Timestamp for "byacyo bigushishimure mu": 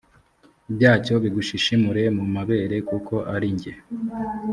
0.75-2.25